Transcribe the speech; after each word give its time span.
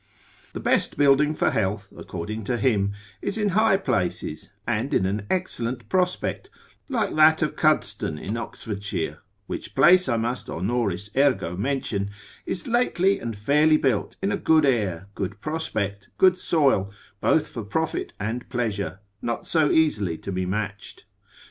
The 0.53 0.59
best 0.59 0.97
building 0.97 1.35
for 1.35 1.51
health, 1.51 1.93
according 1.95 2.43
to 2.45 2.57
him, 2.57 2.91
is 3.21 3.37
in 3.37 3.49
high 3.49 3.77
places, 3.77 4.49
and 4.65 4.91
in 4.95 5.05
an 5.05 5.27
excellent 5.29 5.87
prospect, 5.89 6.49
like 6.89 7.15
that 7.15 7.43
of 7.43 7.55
Cuddeston 7.55 8.17
in 8.17 8.35
Oxfordshire 8.35 9.19
(which 9.45 9.75
place 9.75 10.09
I 10.09 10.17
must 10.17 10.49
honoris 10.49 11.11
ergo 11.15 11.55
mention) 11.55 12.09
is 12.47 12.65
lately 12.67 13.19
and 13.19 13.35
fairly 13.37 13.77
built 13.77 14.15
in 14.23 14.31
a 14.31 14.37
good 14.37 14.65
air, 14.65 15.07
good 15.13 15.39
prospect, 15.39 16.09
good 16.17 16.35
soil, 16.35 16.91
both 17.19 17.47
for 17.49 17.61
profit 17.63 18.13
and 18.19 18.49
pleasure, 18.49 19.01
not 19.21 19.45
so 19.45 19.69
easily 19.69 20.17
to 20.17 20.31
be 20.31 20.47
matched. 20.47 21.05